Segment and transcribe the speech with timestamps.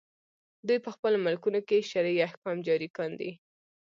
[0.67, 3.31] دوی په خپلو ملکونو کې شرعي احکام جاري کاندي.